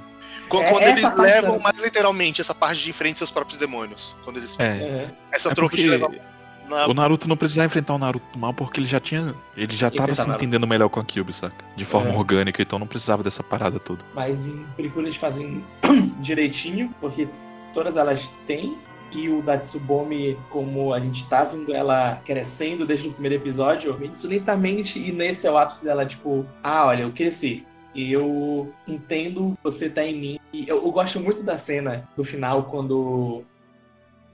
Quando, 0.47 0.79
é, 0.79 0.91
eles 0.91 1.15
levam 1.17 1.57
da... 1.57 1.63
mais 1.63 1.79
literalmente 1.79 2.39
essa 2.39 2.53
parte 2.53 2.83
de 2.83 2.91
enfrente 2.91 3.17
seus 3.17 3.31
próprios 3.31 3.57
demônios. 3.57 4.15
Quando 4.23 4.37
eles. 4.37 4.55
É. 4.59 5.09
Essa 5.31 5.49
é 5.49 5.55
troca 5.55 5.71
porque... 5.71 5.83
de 5.83 5.89
levar 5.89 6.11
na... 6.69 6.87
O 6.87 6.93
Naruto 6.93 7.27
não 7.27 7.37
precisava 7.37 7.65
enfrentar 7.65 7.93
o 7.93 7.97
Naruto 7.97 8.37
mal 8.37 8.53
porque 8.53 8.79
ele 8.79 8.87
já 8.87 8.99
tinha. 8.99 9.33
Ele 9.55 9.75
já 9.75 9.89
tava 9.89 10.13
se 10.13 10.29
entendendo 10.29 10.67
melhor 10.67 10.89
com 10.89 10.99
a 10.99 11.05
Kyuubi, 11.05 11.33
saca? 11.33 11.63
De 11.75 11.85
forma 11.85 12.09
é. 12.09 12.17
orgânica, 12.17 12.61
então 12.61 12.79
não 12.79 12.87
precisava 12.87 13.23
dessa 13.23 13.43
parada 13.43 13.79
toda. 13.79 14.03
Mas 14.13 14.45
em 14.45 14.65
películas 14.75 15.05
eles 15.05 15.17
fazem 15.17 15.63
direitinho, 16.19 16.93
porque 16.99 17.27
todas 17.73 17.97
elas 17.97 18.33
têm. 18.47 18.77
E 19.11 19.29
o 19.29 19.41
Datsubomi, 19.41 20.37
como 20.49 20.93
a 20.93 20.99
gente 20.99 21.25
tá 21.29 21.45
vendo 21.45 21.73
ela 21.73 22.19
crescendo 22.25 22.85
desde 22.85 23.07
o 23.07 23.13
primeiro 23.13 23.35
episódio, 23.35 23.97
isso 24.11 24.27
lentamente, 24.27 24.99
e 24.99 25.11
nesse 25.11 25.47
é 25.47 25.51
o 25.51 25.57
ápice 25.57 25.85
dela, 25.85 26.05
tipo, 26.05 26.45
ah, 26.61 26.87
olha, 26.87 27.03
eu 27.03 27.11
cresci. 27.13 27.65
E 27.93 28.11
eu 28.11 28.73
entendo 28.85 29.57
você 29.63 29.89
tá 29.89 30.03
em 30.03 30.19
mim. 30.19 30.39
E 30.51 30.67
eu, 30.67 30.83
eu 30.83 30.91
gosto 30.91 31.19
muito 31.19 31.43
da 31.43 31.57
cena 31.57 32.09
do 32.17 32.25
final, 32.25 32.63
quando 32.63 33.45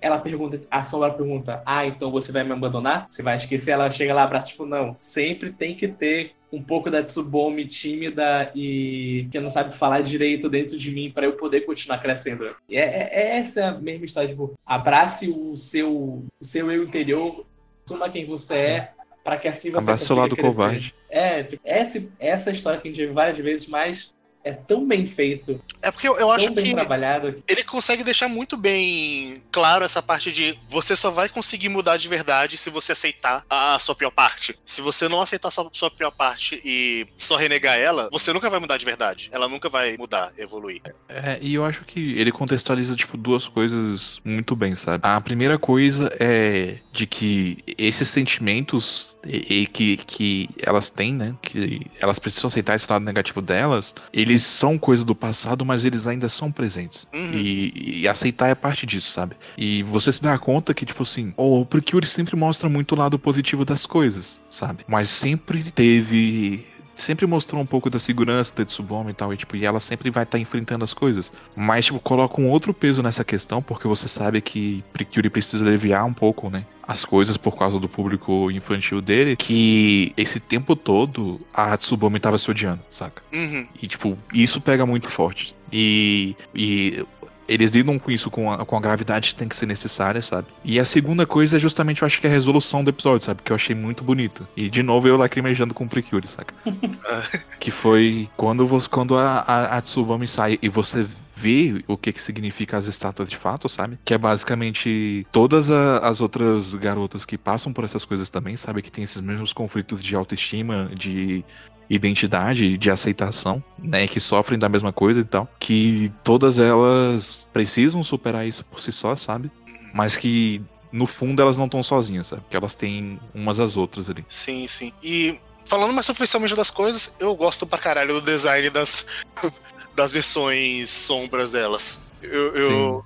ela 0.01 0.17
pergunta, 0.19 0.59
a 0.69 0.81
Sombra 0.81 1.11
pergunta: 1.11 1.61
Ah, 1.65 1.85
então 1.85 2.11
você 2.11 2.31
vai 2.31 2.43
me 2.43 2.51
abandonar? 2.51 3.07
Você 3.09 3.21
vai 3.21 3.35
esquecer? 3.35 3.71
Ela 3.71 3.89
chega 3.91 4.13
lá, 4.13 4.23
abraça, 4.23 4.49
tipo, 4.51 4.65
não. 4.65 4.95
Sempre 4.97 5.51
tem 5.51 5.75
que 5.75 5.87
ter 5.87 6.33
um 6.51 6.61
pouco 6.61 6.91
da 6.91 7.01
Tsubomi 7.01 7.65
tímida 7.65 8.51
e 8.53 9.27
que 9.31 9.39
não 9.39 9.49
sabe 9.49 9.73
falar 9.75 10.01
direito 10.01 10.49
dentro 10.49 10.77
de 10.77 10.91
mim 10.91 11.09
para 11.09 11.25
eu 11.25 11.33
poder 11.33 11.61
continuar 11.61 11.99
crescendo. 11.99 12.53
E 12.67 12.75
é, 12.75 12.81
é, 12.81 13.09
é 13.13 13.37
essa 13.37 13.71
mesma 13.71 14.05
história, 14.05 14.29
tipo, 14.29 14.53
abrace 14.65 15.29
o 15.29 15.55
seu, 15.55 15.89
o 15.89 16.25
seu 16.41 16.69
eu 16.71 16.83
interior, 16.83 17.45
assuma 17.85 18.09
quem 18.09 18.25
você 18.25 18.55
é, 18.55 18.91
para 19.23 19.37
que 19.37 19.47
assim 19.47 19.71
você 19.71 19.91
Abraça 19.91 20.13
o 20.13 20.17
lado 20.17 20.35
crescer. 20.35 20.49
covarde. 20.49 20.95
É, 21.09 21.47
essa, 21.63 22.03
essa 22.19 22.51
história 22.51 22.81
que 22.81 22.89
a 22.89 22.91
gente 22.91 23.05
vê 23.05 23.13
várias 23.13 23.37
vezes, 23.37 23.67
mas 23.67 24.11
é 24.43 24.51
tão 24.51 24.87
bem 24.87 25.05
feito. 25.05 25.59
É 25.81 25.91
porque 25.91 26.07
eu, 26.07 26.17
eu 26.17 26.31
acho 26.31 26.51
que 26.53 26.73
trabalhado. 26.73 27.43
ele 27.47 27.63
consegue 27.63 28.03
deixar 28.03 28.27
muito 28.27 28.57
bem 28.57 29.41
claro 29.51 29.85
essa 29.85 30.01
parte 30.01 30.31
de 30.31 30.57
você 30.67 30.95
só 30.95 31.11
vai 31.11 31.29
conseguir 31.29 31.69
mudar 31.69 31.97
de 31.97 32.07
verdade 32.07 32.57
se 32.57 32.69
você 32.69 32.91
aceitar 32.91 33.45
a 33.49 33.77
sua 33.79 33.95
pior 33.95 34.11
parte. 34.11 34.57
Se 34.65 34.81
você 34.81 35.07
não 35.07 35.21
aceitar 35.21 35.49
a 35.49 35.51
sua, 35.51 35.69
sua 35.71 35.91
pior 35.91 36.11
parte 36.11 36.61
e 36.65 37.07
só 37.17 37.35
renegar 37.35 37.77
ela, 37.77 38.09
você 38.11 38.33
nunca 38.33 38.49
vai 38.49 38.59
mudar 38.59 38.77
de 38.77 38.85
verdade. 38.85 39.29
Ela 39.31 39.47
nunca 39.47 39.69
vai 39.69 39.95
mudar, 39.97 40.31
evoluir. 40.37 40.81
É, 41.07 41.37
e 41.41 41.55
eu 41.55 41.63
acho 41.63 41.83
que 41.85 42.19
ele 42.19 42.31
contextualiza 42.31 42.95
tipo 42.95 43.17
duas 43.17 43.47
coisas 43.47 44.19
muito 44.23 44.55
bem, 44.55 44.75
sabe? 44.75 45.01
A 45.05 45.21
primeira 45.21 45.57
coisa 45.57 46.11
é 46.19 46.79
de 46.91 47.05
que 47.05 47.57
esses 47.77 48.07
sentimentos 48.07 49.17
e, 49.25 49.61
e 49.61 49.67
que, 49.67 49.97
que 49.97 50.49
elas 50.61 50.89
têm, 50.89 51.13
né? 51.13 51.35
Que 51.41 51.81
elas 51.99 52.19
precisam 52.19 52.47
aceitar 52.47 52.75
esse 52.75 52.91
lado 52.91 53.05
negativo 53.05 53.41
delas, 53.41 53.93
ele 54.11 54.30
eles 54.31 54.43
são 54.43 54.77
coisa 54.77 55.03
do 55.03 55.13
passado, 55.13 55.65
mas 55.65 55.85
eles 55.85 56.07
ainda 56.07 56.29
são 56.29 56.51
presentes. 56.51 57.07
Uhum. 57.13 57.31
E, 57.33 58.01
e, 58.01 58.07
aceitar 58.07 58.49
é 58.49 58.55
parte 58.55 58.85
disso, 58.85 59.11
sabe? 59.11 59.35
E 59.57 59.83
você 59.83 60.11
se 60.11 60.21
dá 60.21 60.37
conta 60.37 60.73
que, 60.73 60.85
tipo 60.85 61.03
assim, 61.03 61.33
o 61.37 61.65
Precure 61.65 62.05
sempre 62.05 62.35
mostra 62.35 62.69
muito 62.69 62.93
o 62.93 62.97
lado 62.97 63.19
positivo 63.19 63.65
das 63.65 63.85
coisas, 63.85 64.41
sabe? 64.49 64.83
Mas 64.87 65.09
sempre 65.09 65.63
teve 65.71 66.65
sempre 66.93 67.25
mostrou 67.25 67.59
um 67.61 67.65
pouco 67.65 67.89
da 67.89 67.99
segurança 67.99 68.53
da 68.55 68.65
Tsuboma 68.65 69.09
e 69.09 69.13
tal, 69.13 69.33
e, 69.33 69.37
tipo, 69.37 69.55
e 69.55 69.65
ela 69.65 69.79
sempre 69.79 70.09
vai 70.09 70.23
estar 70.23 70.37
tá 70.37 70.39
enfrentando 70.39 70.83
as 70.83 70.93
coisas. 70.93 71.31
Mas, 71.55 71.85
tipo, 71.85 71.99
coloca 71.99 72.39
um 72.39 72.49
outro 72.49 72.73
peso 72.73 73.01
nessa 73.01 73.23
questão, 73.23 73.61
porque 73.61 73.87
você 73.87 74.07
sabe 74.07 74.39
que 74.41 74.83
Precure 74.93 75.29
precisa 75.29 75.65
aliviar 75.65 76.05
um 76.05 76.13
pouco, 76.13 76.49
né? 76.49 76.65
As 76.91 77.05
coisas 77.05 77.37
por 77.37 77.57
causa 77.57 77.79
do 77.79 77.87
público 77.87 78.51
infantil 78.51 79.01
dele, 79.01 79.37
que 79.37 80.11
esse 80.17 80.41
tempo 80.41 80.75
todo 80.75 81.39
a 81.53 81.77
Tsubome 81.77 82.19
tava 82.19 82.37
se 82.37 82.51
odiando, 82.51 82.81
saca? 82.89 83.23
Uhum. 83.31 83.65
E, 83.81 83.87
tipo, 83.87 84.17
isso 84.33 84.59
pega 84.59 84.85
muito 84.85 85.07
forte. 85.07 85.55
E, 85.71 86.35
e 86.53 87.05
eles 87.47 87.71
lidam 87.71 87.97
com 87.97 88.11
isso 88.11 88.29
com 88.29 88.51
a, 88.51 88.65
com 88.65 88.75
a 88.75 88.81
gravidade 88.81 89.29
que 89.29 89.35
tem 89.35 89.47
que 89.47 89.55
ser 89.55 89.67
necessária, 89.67 90.21
sabe? 90.21 90.47
E 90.65 90.81
a 90.81 90.85
segunda 90.85 91.25
coisa 91.25 91.55
é 91.55 91.59
justamente, 91.59 92.01
eu 92.01 92.05
acho 92.05 92.19
que 92.19 92.27
é 92.27 92.29
a 92.29 92.33
resolução 92.33 92.83
do 92.83 92.89
episódio, 92.89 93.25
sabe? 93.25 93.41
Que 93.41 93.53
eu 93.53 93.55
achei 93.55 93.73
muito 93.73 94.03
bonita. 94.03 94.45
E 94.55 94.69
de 94.69 94.83
novo 94.83 95.07
eu 95.07 95.15
lacrimejando 95.15 95.73
com 95.73 95.85
o 95.85 95.89
Precure, 95.89 96.27
saca? 96.27 96.53
que 97.57 97.71
foi 97.71 98.29
quando, 98.35 98.67
você, 98.67 98.89
quando 98.89 99.17
a, 99.17 99.39
a, 99.39 99.77
a 99.77 99.81
Tsubame 99.81 100.27
sai 100.27 100.59
e 100.61 100.67
você 100.67 101.05
vê 101.41 101.83
o 101.87 101.97
que 101.97 102.13
que 102.13 102.21
significa 102.21 102.77
as 102.77 102.85
estátuas 102.85 103.29
de 103.29 103.35
fato, 103.35 103.67
sabe? 103.67 103.97
Que 104.05 104.13
é 104.13 104.17
basicamente 104.17 105.25
todas 105.31 105.71
a, 105.71 105.97
as 105.99 106.21
outras 106.21 106.75
garotas 106.75 107.25
que 107.25 107.37
passam 107.37 107.73
por 107.73 107.83
essas 107.83 108.05
coisas 108.05 108.29
também, 108.29 108.55
sabe? 108.55 108.81
Que 108.81 108.91
tem 108.91 109.03
esses 109.03 109.21
mesmos 109.21 109.51
conflitos 109.51 110.03
de 110.03 110.15
autoestima, 110.15 110.91
de 110.93 111.43
identidade, 111.89 112.77
de 112.77 112.89
aceitação, 112.89 113.61
né, 113.77 114.07
que 114.07 114.19
sofrem 114.19 114.57
da 114.57 114.69
mesma 114.69 114.93
coisa 114.93 115.19
e 115.19 115.25
tal, 115.25 115.49
que 115.59 116.09
todas 116.23 116.57
elas 116.57 117.49
precisam 117.51 118.01
superar 118.01 118.47
isso 118.47 118.63
por 118.63 118.79
si 118.79 118.93
só, 118.93 119.13
sabe? 119.15 119.51
Mas 119.93 120.15
que 120.15 120.61
no 120.89 121.05
fundo 121.05 121.41
elas 121.41 121.57
não 121.57 121.65
estão 121.65 121.83
sozinhas, 121.83 122.27
sabe? 122.27 122.43
Porque 122.43 122.55
elas 122.55 122.75
têm 122.75 123.19
umas 123.33 123.59
às 123.59 123.75
outras 123.75 124.09
ali. 124.09 124.25
Sim, 124.29 124.67
sim. 124.69 124.93
E 125.03 125.37
falando 125.65 125.93
mais 125.93 126.05
superficialmente 126.05 126.55
das 126.55 126.69
coisas, 126.69 127.15
eu 127.19 127.35
gosto 127.35 127.65
pra 127.65 127.77
caralho 127.77 128.13
do 128.15 128.21
design 128.21 128.69
das, 128.69 129.05
das 129.95 130.11
versões 130.11 130.89
sombras 130.89 131.51
delas. 131.51 132.01
Eu. 132.21 132.55
eu... 132.55 133.05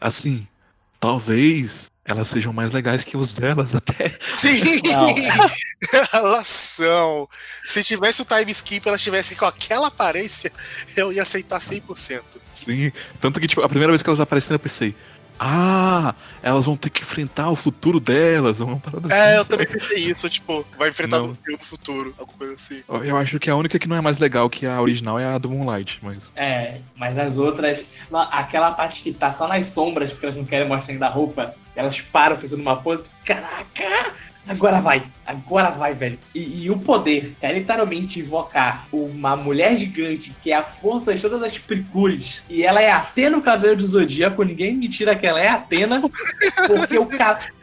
Assim, 0.00 0.46
talvez 0.98 1.90
elas 2.04 2.28
sejam 2.28 2.52
mais 2.52 2.72
legais 2.72 3.04
que 3.04 3.16
os 3.16 3.34
delas 3.34 3.74
até. 3.76 4.18
Sim! 4.36 4.60
elas 6.12 6.48
são. 6.48 7.28
Se 7.66 7.82
tivesse 7.84 8.22
o 8.22 8.24
time 8.24 8.50
skip, 8.52 8.88
elas 8.88 9.02
tivessem 9.02 9.36
com 9.36 9.44
aquela 9.44 9.88
aparência, 9.88 10.52
eu 10.96 11.12
ia 11.12 11.22
aceitar 11.22 11.60
100%. 11.60 12.22
Sim, 12.54 12.92
tanto 13.20 13.40
que 13.40 13.46
tipo, 13.46 13.62
a 13.62 13.68
primeira 13.68 13.92
vez 13.92 14.02
que 14.02 14.08
elas 14.08 14.20
apareceram 14.20 14.56
eu 14.56 14.60
pensei, 14.60 14.94
ah, 15.42 16.14
elas 16.42 16.66
vão 16.66 16.76
ter 16.76 16.90
que 16.90 17.00
enfrentar 17.00 17.48
o 17.48 17.56
futuro 17.56 17.98
delas, 17.98 18.58
vão 18.58 18.78
parar 18.78 18.98
assim. 18.98 19.14
É, 19.14 19.38
eu 19.38 19.44
também 19.46 19.66
pensei 19.66 19.98
isso, 19.98 20.28
tipo, 20.28 20.66
vai 20.78 20.90
enfrentar 20.90 21.22
o 21.22 21.28
do 21.28 21.64
futuro, 21.64 22.14
alguma 22.18 22.36
coisa 22.36 22.54
assim. 22.54 22.82
Eu 23.02 23.16
acho 23.16 23.40
que 23.40 23.48
a 23.48 23.56
única 23.56 23.78
que 23.78 23.88
não 23.88 23.96
é 23.96 24.02
mais 24.02 24.18
legal 24.18 24.50
que 24.50 24.66
a 24.66 24.78
original 24.78 25.18
é 25.18 25.24
a 25.24 25.38
do 25.38 25.48
Moonlight, 25.48 25.98
mas. 26.02 26.30
É, 26.36 26.80
mas 26.94 27.16
as 27.16 27.38
outras. 27.38 27.86
Aquela 28.30 28.72
parte 28.72 29.02
que 29.02 29.14
tá 29.14 29.32
só 29.32 29.48
nas 29.48 29.68
sombras, 29.68 30.10
porque 30.10 30.26
elas 30.26 30.36
não 30.36 30.44
querem 30.44 30.68
mostrar 30.68 30.92
ainda 30.92 31.06
a 31.06 31.10
roupa, 31.10 31.54
elas 31.74 31.98
param 32.02 32.36
fazendo 32.36 32.60
uma 32.60 32.76
pose. 32.76 33.04
Caraca! 33.24 34.12
Agora 34.50 34.80
vai, 34.80 35.04
agora 35.24 35.70
vai, 35.70 35.94
velho. 35.94 36.18
E, 36.34 36.64
e 36.64 36.70
o 36.70 36.76
poder 36.76 37.36
é 37.40 37.52
literalmente 37.52 38.18
invocar 38.18 38.84
uma 38.92 39.36
mulher 39.36 39.76
gigante 39.76 40.34
que 40.42 40.50
é 40.50 40.56
a 40.56 40.64
força 40.64 41.14
de 41.14 41.22
todas 41.22 41.40
as 41.40 41.56
precures. 41.56 42.42
E 42.50 42.64
ela 42.64 42.82
é 42.82 42.90
Atena 42.90 43.38
o 43.38 43.42
cabelo 43.42 43.76
do 43.76 43.86
Zodíaco. 43.86 44.42
Ninguém 44.42 44.74
me 44.74 44.88
tira 44.88 45.14
que 45.14 45.24
ela 45.24 45.40
é 45.40 45.46
Atena. 45.46 46.02
Porque 46.66 46.98
o, 46.98 47.08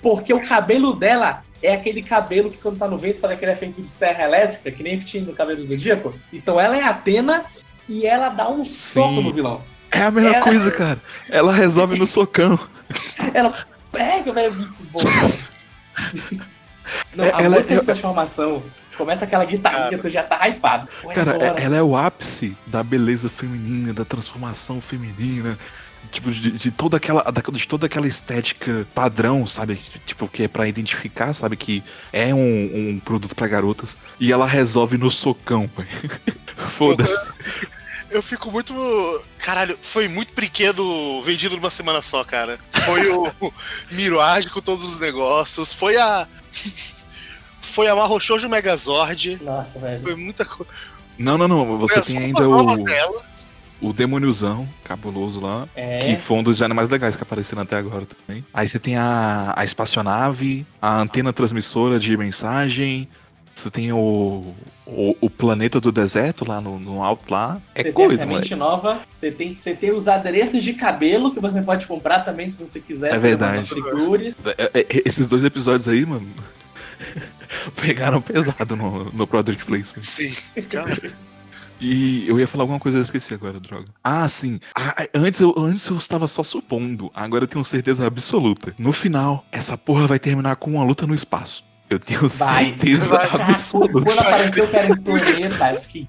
porque 0.01 0.33
o 0.33 0.39
cabelo 0.39 0.93
dela 0.93 1.43
é 1.61 1.73
aquele 1.73 2.01
cabelo 2.01 2.49
que 2.49 2.57
quando 2.57 2.77
tá 2.77 2.87
no 2.87 2.97
vento 2.97 3.19
fala 3.19 3.35
que 3.35 3.43
ele 3.43 3.51
é 3.51 3.55
feito 3.55 3.81
de 3.81 3.89
serra 3.89 4.23
elétrica, 4.23 4.71
que 4.71 4.81
nem 4.81 4.97
tinha 4.97 5.23
no 5.23 5.33
cabelo 5.33 5.59
do 5.59 5.67
Zodíaco. 5.67 6.13
Então 6.31 6.57
ela 6.57 6.77
é 6.77 6.83
Atena 6.83 7.43
e 7.89 8.05
ela 8.05 8.29
dá 8.29 8.47
um 8.47 8.63
soco 8.63 9.15
Sim. 9.15 9.23
no 9.23 9.33
vilão. 9.33 9.61
É 9.91 10.03
a 10.03 10.11
mesma 10.11 10.35
ela... 10.35 10.43
coisa, 10.43 10.71
cara. 10.71 11.01
Ela 11.29 11.51
resolve 11.51 11.99
no 11.99 12.07
socão. 12.07 12.57
ela 13.33 13.53
pega, 13.91 14.31
velho, 14.31 14.47
é 14.47 14.51
muito 14.51 14.83
bom. 14.89 15.01
Não, 17.17 17.25
a 17.25 17.41
ela, 17.41 17.55
música 17.57 17.75
de 17.75 17.81
transformação 17.81 18.63
começa 18.95 19.25
aquela 19.25 19.43
guitarrinha, 19.43 19.97
tu 19.97 20.09
já 20.09 20.23
tá 20.23 20.47
hypado. 20.47 20.87
cara, 21.13 21.37
é, 21.37 21.63
ela 21.63 21.77
é 21.77 21.81
o 21.81 21.95
ápice 21.95 22.55
da 22.65 22.83
beleza 22.83 23.29
feminina, 23.29 23.93
da 23.93 24.05
transformação 24.05 24.79
feminina. 24.79 25.57
Tipo, 26.11 26.31
de, 26.31 26.51
de, 26.51 26.71
toda 26.71 26.95
aquela 26.95 27.21
de 27.51 27.67
toda 27.67 27.85
aquela 27.85 28.07
estética 28.07 28.87
padrão, 28.95 29.45
sabe? 29.45 29.75
Tipo, 30.05 30.27
que 30.27 30.43
é 30.43 30.47
pra 30.47 30.67
identificar, 30.67 31.33
sabe? 31.33 31.57
Que 31.57 31.83
é 32.13 32.33
um, 32.33 32.93
um 32.93 33.01
produto 33.03 33.35
para 33.35 33.45
garotas. 33.47 33.97
E 34.17 34.31
ela 34.31 34.47
resolve 34.47 34.97
no 34.97 35.11
socão, 35.11 35.69
Foda-se. 36.77 37.33
Eu 38.09 38.21
fico 38.23 38.49
muito. 38.49 38.73
Caralho, 39.39 39.77
foi 39.81 40.07
muito 40.07 40.33
brinquedo 40.33 41.21
vendido 41.23 41.57
numa 41.57 41.69
semana 41.69 42.01
só, 42.01 42.23
cara. 42.23 42.57
Foi 42.71 43.09
o 43.09 43.31
Mirage 43.91 44.49
com 44.49 44.61
todos 44.61 44.83
os 44.83 44.99
negócios. 44.99 45.73
Foi 45.73 45.97
a. 45.97 46.25
Foi 47.67 47.87
a 47.87 47.95
Marrochojo 47.95 48.49
Megazord. 48.49 49.39
Nossa, 49.43 49.77
velho. 49.79 50.01
Foi 50.01 50.15
muita 50.15 50.45
coisa. 50.45 50.71
Não, 51.17 51.37
não, 51.37 51.47
não. 51.47 51.77
Você 51.79 52.01
tem 52.01 52.17
ainda 52.17 52.47
o. 52.47 52.65
O 53.79 53.93
Demôniozão, 53.93 54.67
cabuloso 54.83 55.39
lá. 55.39 55.67
É. 55.75 55.99
Que 55.99 56.15
foi 56.15 56.37
um 56.37 56.41
dos 56.41 56.63
animais 56.63 56.89
legais 56.89 57.15
que 57.15 57.21
apareceram 57.21 57.61
até 57.61 57.77
agora 57.77 58.07
também. 58.07 58.43
Aí 58.51 58.67
você 58.67 58.79
tem 58.79 58.97
a, 58.97 59.53
a 59.55 59.63
espaçonave, 59.63 60.65
a 60.81 60.99
antena 60.99 61.31
transmissora 61.31 61.99
de 61.99 62.17
mensagem, 62.17 63.07
você 63.57 63.71
tem 63.71 63.91
o, 63.91 64.53
o, 64.85 65.17
o, 65.19 65.29
planeta 65.31 65.81
do 65.81 65.91
deserto 65.91 66.47
lá 66.47 66.61
no, 66.61 66.77
no 66.77 67.03
alto 67.03 67.33
lá. 67.33 67.59
É 67.73 67.81
você 67.81 67.91
coisa, 67.91 68.17
tem 68.17 68.27
a 68.27 68.29
semente 68.29 68.55
nova. 68.55 69.01
Você 69.15 69.31
tem, 69.31 69.57
você 69.59 69.73
tem 69.73 69.91
os 69.91 70.07
adereços 70.07 70.63
de 70.63 70.73
cabelo 70.73 71.33
que 71.33 71.39
você 71.39 71.59
pode 71.61 71.87
comprar 71.87 72.19
também 72.19 72.47
se 72.47 72.55
você 72.55 72.79
quiser. 72.79 73.15
É 73.15 73.17
verdade. 73.17 73.67
É, 74.59 74.79
é, 74.79 75.01
esses 75.05 75.25
dois 75.25 75.43
episódios 75.43 75.87
aí, 75.87 76.05
mano. 76.05 76.27
pegaram 77.75 78.21
pesado 78.21 78.75
no, 78.75 79.05
no 79.11 79.27
Product 79.27 79.63
Placement. 79.65 80.01
Sim, 80.01 80.33
cara. 80.69 80.95
E 81.79 82.27
eu 82.27 82.39
ia 82.39 82.47
falar 82.47 82.63
alguma 82.63 82.79
coisa, 82.79 82.97
eu 82.97 83.01
esqueci 83.01 83.33
agora, 83.33 83.59
droga. 83.59 83.87
Ah, 84.03 84.27
sim. 84.27 84.59
Ah, 84.75 84.95
antes, 85.13 85.39
eu, 85.39 85.53
antes 85.57 85.85
eu 85.87 85.97
estava 85.97 86.27
só 86.27 86.43
supondo, 86.43 87.11
agora 87.13 87.43
eu 87.43 87.47
tenho 87.47 87.63
certeza 87.63 88.07
absoluta. 88.07 88.73
No 88.79 88.91
final, 88.91 89.45
essa 89.51 89.77
porra 89.77 90.07
vai 90.07 90.17
terminar 90.17 90.55
com 90.55 90.71
uma 90.71 90.83
luta 90.83 91.05
no 91.05 91.13
espaço. 91.13 91.63
Eu 91.89 91.99
tenho 91.99 92.27
vai, 92.27 92.65
certeza 92.65 93.17
vai, 93.17 93.27
absoluta. 93.27 93.91
Quando 93.91 94.19
apareceu 94.19 94.67
que 94.67 94.75
era 94.75 94.93
um 94.93 94.97
planeta, 94.97 95.73
eu 95.73 95.81
fiquei. 95.81 96.07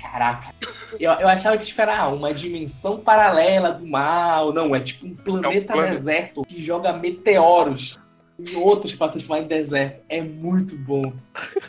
Caraca. 0.00 0.54
Eu, 0.98 1.12
eu 1.12 1.28
achava 1.28 1.56
que 1.56 1.64
tipo, 1.64 1.80
era 1.80 2.08
uma 2.08 2.34
dimensão 2.34 2.98
paralela 2.98 3.72
do 3.72 3.86
mal. 3.86 4.52
Não, 4.52 4.74
é 4.74 4.80
tipo 4.80 5.06
um 5.06 5.14
planeta 5.14 5.74
é 5.74 5.76
um 5.76 5.90
deserto 5.90 6.42
que 6.42 6.62
joga 6.62 6.92
meteoros 6.92 7.98
em 8.38 8.56
outros 8.56 8.94
para 8.94 9.12
transformar 9.12 9.42
em 9.42 9.48
deserto. 9.48 10.02
É 10.08 10.20
muito 10.20 10.76
bom. 10.76 11.12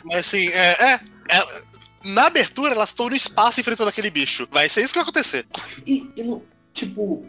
Mas 0.04 0.20
assim, 0.20 0.48
é, 0.48 0.92
é, 0.92 1.00
é 1.30 1.64
na 2.04 2.26
abertura 2.26 2.72
elas 2.72 2.90
estão 2.90 3.08
no 3.08 3.16
espaço 3.16 3.60
enfrentando 3.60 3.88
aquele 3.88 4.10
bicho. 4.10 4.48
Vai 4.50 4.68
ser 4.68 4.82
isso 4.82 4.92
que 4.92 4.98
vai 4.98 5.04
acontecer. 5.04 5.46
E, 5.86 6.10
e 6.16 6.40
tipo, 6.72 7.24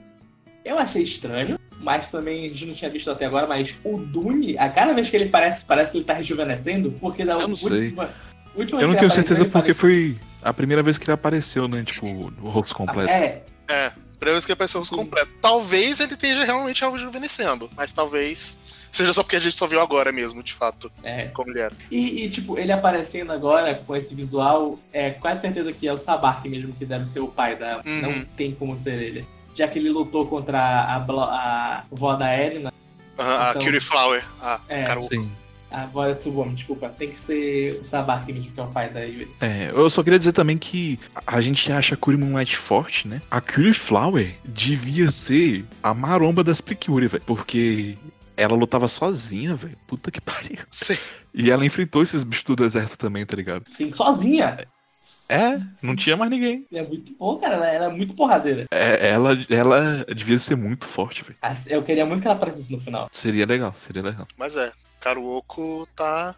eu 0.63 0.77
achei 0.77 1.03
estranho 1.03 1.59
mas 1.85 2.09
também 2.09 2.45
a 2.45 2.49
gente 2.49 2.65
não 2.65 2.73
tinha 2.73 2.89
visto 2.89 3.11
até 3.11 3.25
agora, 3.25 3.45
mas 3.45 3.75
o 3.83 3.97
Dune, 3.97 4.57
a 4.57 4.67
cada 4.69 4.91
vez 4.91 5.07
que 5.07 5.15
ele 5.15 5.29
parece, 5.29 5.65
parece 5.65 5.91
que 5.91 5.97
ele 5.97 6.05
tá 6.05 6.13
rejuvenescendo, 6.13 6.91
porque 6.99 7.23
da 7.23 7.33
eu 7.33 7.47
não 7.47 7.55
sei. 7.55 7.95
Última 8.55 8.81
eu 8.81 8.87
não 8.87 8.95
tenho 8.95 9.11
certeza 9.11 9.45
porque 9.45 9.73
foi 9.73 10.17
a 10.41 10.51
primeira 10.53 10.81
vez 10.81 10.97
que 10.97 11.03
ele 11.03 11.11
apareceu, 11.11 11.67
né? 11.67 11.83
Tipo, 11.83 12.07
o 12.07 12.49
rosto 12.49 12.73
completo. 12.73 13.09
É. 13.09 13.43
É, 13.67 13.91
primeira 14.17 14.33
vez 14.33 14.45
que 14.45 14.51
apareceu 14.51 14.79
o 14.79 14.81
rosto 14.81 14.95
completo. 14.95 15.29
Talvez 15.41 15.99
ele 15.99 16.13
esteja 16.13 16.43
realmente 16.43 16.83
rejuvenescendo, 16.83 17.69
mas 17.75 17.93
talvez 17.93 18.57
seja 18.95 19.13
só 19.13 19.23
porque 19.23 19.35
a 19.35 19.39
gente 19.39 19.55
só 19.55 19.67
viu 19.67 19.81
agora 19.81 20.11
mesmo, 20.11 20.41
de 20.41 20.53
fato, 20.53 20.91
é. 21.03 21.25
como 21.27 21.51
ele 21.51 21.59
era. 21.59 21.73
E, 21.91 22.23
e, 22.23 22.29
tipo, 22.29 22.57
ele 22.57 22.71
aparecendo 22.71 23.31
agora 23.31 23.75
com 23.75 23.95
esse 23.95 24.15
visual, 24.15 24.79
é 24.91 25.11
quase 25.11 25.41
certeza 25.41 25.71
que 25.71 25.87
é 25.87 25.93
o 25.93 25.97
Sabark 25.97 26.47
mesmo 26.47 26.73
que 26.73 26.85
deve 26.85 27.05
ser 27.05 27.19
o 27.19 27.27
pai 27.27 27.55
da. 27.55 27.81
Uhum. 27.85 28.01
Não 28.01 28.25
tem 28.25 28.53
como 28.53 28.77
ser 28.77 29.01
ele 29.01 29.25
já 29.55 29.67
que 29.67 29.79
ele 29.79 29.89
lutou 29.89 30.27
contra 30.27 30.59
a, 30.59 30.97
a, 30.97 30.99
a 30.99 31.83
vó 31.89 32.15
da 32.15 32.37
Erina. 32.37 32.71
Uhum, 33.17 33.23
então, 33.23 33.49
a 33.49 33.53
Curie 33.53 33.79
Flower. 33.79 34.25
A 34.41 34.59
é, 34.67 35.01
Sim. 35.01 35.31
A 35.71 35.85
vó 35.85 36.05
da 36.05 36.15
Tsubame, 36.15 36.53
desculpa. 36.53 36.89
Tem 36.89 37.09
que 37.09 37.19
ser 37.19 37.79
o 37.81 37.85
Sabaki 37.85 38.31
mesmo, 38.31 38.51
que 38.51 38.59
é 38.59 38.63
o 38.63 38.67
pai 38.67 38.89
da 38.89 39.01
Yuri. 39.01 39.27
É, 39.41 39.71
eu 39.73 39.89
só 39.89 40.03
queria 40.03 40.19
dizer 40.19 40.33
também 40.33 40.57
que 40.57 40.99
a 41.25 41.39
gente 41.41 41.71
acha 41.71 41.95
a 41.95 41.97
Curie 41.97 42.19
Moonlight 42.19 42.55
forte, 42.57 43.07
né? 43.07 43.21
A 43.31 43.39
Curie 43.39 43.73
Flower 43.73 44.35
devia 44.43 45.09
ser 45.09 45.65
a 45.81 45.93
maromba 45.93 46.43
das 46.43 46.61
Precure, 46.61 47.07
velho. 47.07 47.23
Porque 47.25 47.97
ela 48.37 48.55
lutava 48.55 48.87
sozinha, 48.87 49.55
velho. 49.55 49.77
Puta 49.87 50.11
que 50.11 50.19
pariu. 50.21 50.59
Sim. 50.71 50.97
E 51.33 51.51
ela 51.51 51.65
enfrentou 51.65 52.03
esses 52.03 52.23
bichos 52.23 52.45
do 52.45 52.55
deserto 52.55 52.97
também, 52.97 53.25
tá 53.25 53.35
ligado? 53.35 53.65
Sim, 53.71 53.91
sozinha. 53.91 54.65
É, 55.29 55.59
não 55.83 55.95
tinha 55.95 56.17
mais 56.17 56.31
ninguém. 56.31 56.65
É 56.71 56.81
muito 56.81 57.13
bom, 57.17 57.37
cara. 57.37 57.55
Ela, 57.55 57.67
ela 57.67 57.85
é 57.85 57.89
muito 57.89 58.15
porradeira. 58.15 58.65
É, 58.71 59.09
ela, 59.09 59.37
ela 59.49 60.05
devia 60.05 60.39
ser 60.39 60.55
muito 60.55 60.87
forte, 60.87 61.23
velho. 61.23 61.37
Eu 61.67 61.83
queria 61.83 62.05
muito 62.05 62.21
que 62.21 62.27
ela 62.27 62.35
aparecesse 62.35 62.71
no 62.71 62.79
final. 62.79 63.07
Seria 63.11 63.45
legal, 63.45 63.73
seria 63.75 64.01
legal. 64.01 64.27
Mas 64.35 64.55
é, 64.55 64.71
Karuoko 64.99 65.87
tá. 65.95 66.35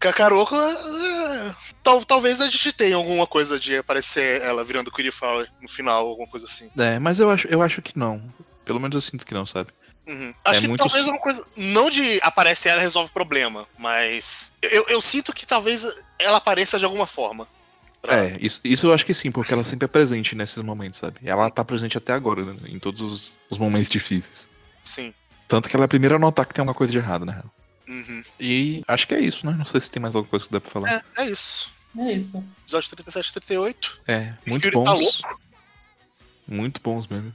Kakaroto, 0.00 0.54
é, 0.54 1.54
tal, 1.82 2.02
talvez 2.02 2.40
a 2.40 2.48
gente 2.48 2.72
tenha 2.72 2.96
alguma 2.96 3.26
coisa 3.26 3.60
de 3.60 3.76
aparecer 3.76 4.40
ela 4.40 4.64
virando 4.64 4.90
Flower 5.12 5.46
no 5.60 5.68
final, 5.68 6.06
alguma 6.06 6.26
coisa 6.26 6.46
assim. 6.46 6.70
É, 6.78 6.98
mas 6.98 7.18
eu 7.18 7.30
acho, 7.30 7.46
eu 7.48 7.60
acho 7.60 7.82
que 7.82 7.98
não. 7.98 8.22
Pelo 8.64 8.80
menos 8.80 8.94
eu 8.94 9.00
sinto 9.02 9.26
que 9.26 9.34
não, 9.34 9.44
sabe? 9.44 9.70
Uhum. 10.12 10.34
Acho 10.44 10.58
É 10.58 10.62
que 10.62 10.68
muito- 10.68 10.80
talvez 10.80 11.06
uma 11.06 11.18
coisa. 11.18 11.46
Não 11.56 11.88
de 11.88 12.18
aparecer 12.22 12.70
ela 12.70 12.80
resolve 12.80 13.10
o 13.10 13.12
problema, 13.14 13.66
mas. 13.78 14.52
Eu, 14.60 14.84
eu 14.88 15.00
sinto 15.00 15.32
que 15.32 15.46
talvez 15.46 15.84
ela 16.18 16.38
apareça 16.38 16.78
de 16.78 16.84
alguma 16.84 17.06
forma. 17.06 17.46
Pra- 18.02 18.16
É, 18.16 18.36
isso, 18.40 18.60
isso 18.64 18.86
eu 18.88 18.92
acho 18.94 19.04
que 19.06 19.14
sim, 19.14 19.30
porque 19.30 19.52
ela 19.52 19.62
sempre 19.62 19.84
é 19.84 19.88
presente 19.88 20.34
nesses 20.34 20.56
momentos, 20.62 20.98
sabe? 20.98 21.18
Ela 21.22 21.50
tá 21.50 21.64
presente 21.64 21.96
até 21.98 22.12
agora, 22.12 22.44
né, 22.44 22.56
em 22.66 22.78
todos 22.78 23.00
os, 23.00 23.32
os 23.50 23.58
momentos 23.58 23.88
difíceis. 23.90 24.48
Sim. 24.82 25.14
Tanto 25.46 25.68
que 25.68 25.76
ela 25.76 25.84
é 25.84 25.86
a 25.86 25.88
primeira 25.88 26.16
a 26.16 26.18
notar 26.18 26.46
que 26.46 26.54
tem 26.54 26.62
alguma 26.62 26.74
coisa 26.74 26.90
de 26.90 26.98
errado, 26.98 27.24
né? 27.26 27.42
Uhum. 27.86 28.22
E 28.40 28.82
acho 28.88 29.06
que 29.06 29.14
é 29.14 29.20
isso, 29.20 29.44
né? 29.44 29.52
Não 29.56 29.64
sei 29.64 29.80
se 29.80 29.90
tem 29.90 30.00
mais 30.00 30.14
alguma 30.16 30.30
coisa 30.30 30.46
que 30.46 30.52
dá 30.52 30.60
pra 30.60 30.70
falar. 30.70 30.90
É, 30.92 31.22
é 31.22 31.26
isso. 31.26 31.70
É 31.98 32.12
isso. 32.12 32.42
Episódio 32.62 32.90
37 32.90 33.28
e 33.28 33.32
38. 33.32 34.00
É, 34.08 34.32
muito 34.46 34.70
tá 34.70 34.78
bons. 34.78 35.22
muito 36.46 36.80
bons 36.80 37.06
mesmo. 37.06 37.32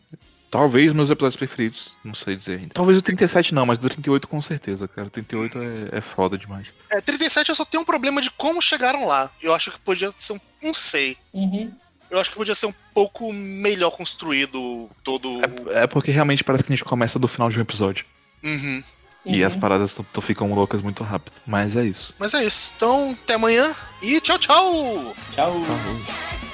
Talvez 0.56 0.94
meus 0.94 1.10
episódios 1.10 1.36
preferidos, 1.36 1.98
não 2.02 2.16
sei 2.16 2.38
dizer 2.38 2.60
ainda. 2.60 2.74
Talvez 2.74 2.98
o 2.98 3.02
37 3.02 3.54
não, 3.54 3.66
mas 3.66 3.78
do 3.78 3.90
38 3.90 4.26
com 4.26 4.42
certeza, 4.42 4.88
cara. 4.88 5.08
O 5.08 5.12
38 5.12 5.58
é, 5.92 5.98
é 5.98 6.02
foda 6.02 6.38
demais. 6.38 6.74
É, 6.90 7.02
37 7.02 7.50
eu 7.50 7.56
só 7.56 7.66
tenho 7.66 7.84
um 7.84 7.86
problema 7.86 8.22
de 8.22 8.32
como 8.32 8.62
chegaram 8.62 9.06
lá. 9.06 9.30
Eu 9.42 9.54
acho 9.54 9.70
que 9.70 9.80
podia 9.82 10.14
ser 10.16 10.32
um. 10.32 10.40
Não 10.64 10.74
sei. 10.74 11.18
Uhum. 11.34 11.74
Eu 12.10 12.18
acho 12.18 12.30
que 12.30 12.38
podia 12.38 12.56
ser 12.56 12.68
um 12.68 12.74
pouco 12.94 13.34
melhor 13.34 13.92
construído 13.92 14.90
todo. 15.04 15.42
É, 15.72 15.84
é 15.84 15.88
porque 15.88 16.10
realmente 16.10 16.42
parece 16.42 16.64
que 16.64 16.72
a 16.72 16.76
gente 16.78 16.86
começa 16.86 17.20
do 17.20 17.28
final 17.28 17.50
de 17.50 17.60
um 17.60 17.62
episódio. 17.62 18.06
Uhum. 18.42 18.82
E 19.26 19.42
Uhum. 19.42 19.48
as 19.48 19.58
paradas 19.58 19.94
ficam 20.22 20.54
loucas 20.54 20.82
muito 20.82 21.04
rápido. 21.04 21.34
Mas 21.46 21.76
é 21.76 21.84
isso. 21.84 22.16
Mas 22.18 22.34
é 22.34 22.46
isso. 22.46 22.72
Então, 22.78 23.18
até 23.24 23.34
amanhã 23.34 23.76
e 24.02 24.22
tchau, 24.22 24.40
tchau! 24.40 25.14
Tchau. 25.34 25.60
Falou. 25.60 26.45